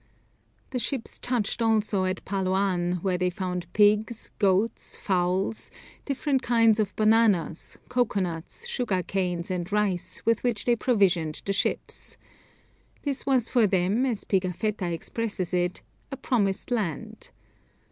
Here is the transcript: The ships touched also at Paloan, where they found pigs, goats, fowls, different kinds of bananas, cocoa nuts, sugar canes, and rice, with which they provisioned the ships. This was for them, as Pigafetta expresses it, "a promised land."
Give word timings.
The 0.71 0.79
ships 0.79 1.19
touched 1.19 1.61
also 1.61 2.05
at 2.05 2.25
Paloan, 2.25 2.93
where 3.03 3.19
they 3.19 3.29
found 3.29 3.71
pigs, 3.71 4.31
goats, 4.39 4.97
fowls, 4.97 5.69
different 6.05 6.41
kinds 6.41 6.79
of 6.79 6.95
bananas, 6.95 7.77
cocoa 7.87 8.21
nuts, 8.21 8.67
sugar 8.67 9.03
canes, 9.03 9.51
and 9.51 9.71
rice, 9.71 10.25
with 10.25 10.41
which 10.43 10.65
they 10.65 10.75
provisioned 10.75 11.43
the 11.45 11.53
ships. 11.53 12.17
This 13.03 13.27
was 13.27 13.47
for 13.47 13.67
them, 13.67 14.03
as 14.07 14.23
Pigafetta 14.23 14.91
expresses 14.91 15.53
it, 15.53 15.83
"a 16.11 16.17
promised 16.17 16.71
land." 16.71 17.29